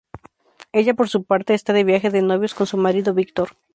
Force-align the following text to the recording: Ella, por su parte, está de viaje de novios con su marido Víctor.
Ella, 0.71 0.95
por 0.95 1.09
su 1.09 1.25
parte, 1.25 1.53
está 1.53 1.73
de 1.73 1.83
viaje 1.83 2.09
de 2.09 2.23
novios 2.23 2.55
con 2.55 2.65
su 2.65 2.75
marido 2.75 3.13
Víctor. 3.13 3.49